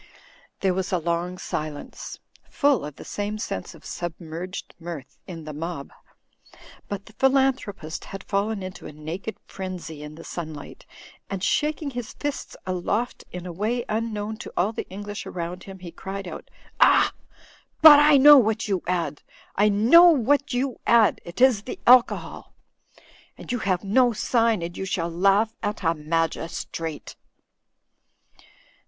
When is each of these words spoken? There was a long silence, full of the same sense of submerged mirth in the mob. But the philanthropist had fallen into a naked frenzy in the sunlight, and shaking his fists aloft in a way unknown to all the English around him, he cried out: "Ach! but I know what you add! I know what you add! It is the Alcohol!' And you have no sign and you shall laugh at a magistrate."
There 0.61 0.73
was 0.73 0.91
a 0.91 0.97
long 0.97 1.37
silence, 1.37 2.19
full 2.49 2.83
of 2.85 2.95
the 2.95 3.05
same 3.05 3.37
sense 3.37 3.75
of 3.75 3.85
submerged 3.85 4.73
mirth 4.79 5.19
in 5.27 5.43
the 5.43 5.53
mob. 5.53 5.91
But 6.87 7.05
the 7.05 7.13
philanthropist 7.13 8.05
had 8.05 8.23
fallen 8.23 8.63
into 8.63 8.87
a 8.87 8.91
naked 8.91 9.37
frenzy 9.45 10.01
in 10.01 10.15
the 10.15 10.23
sunlight, 10.23 10.87
and 11.29 11.43
shaking 11.43 11.91
his 11.91 12.13
fists 12.13 12.57
aloft 12.65 13.25
in 13.31 13.45
a 13.45 13.51
way 13.51 13.85
unknown 13.87 14.37
to 14.37 14.51
all 14.57 14.73
the 14.73 14.89
English 14.89 15.27
around 15.27 15.65
him, 15.65 15.77
he 15.77 15.91
cried 15.91 16.27
out: 16.27 16.49
"Ach! 16.79 17.13
but 17.83 17.99
I 17.99 18.17
know 18.17 18.39
what 18.39 18.67
you 18.67 18.81
add! 18.87 19.21
I 19.55 19.69
know 19.69 20.05
what 20.05 20.51
you 20.51 20.79
add! 20.87 21.21
It 21.23 21.39
is 21.41 21.61
the 21.61 21.77
Alcohol!' 21.85 22.55
And 23.37 23.51
you 23.51 23.59
have 23.59 23.83
no 23.83 24.13
sign 24.13 24.63
and 24.63 24.75
you 24.75 24.85
shall 24.85 25.11
laugh 25.11 25.53
at 25.61 25.83
a 25.83 25.93
magistrate." 25.93 27.15